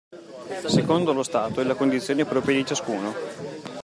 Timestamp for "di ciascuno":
2.57-3.13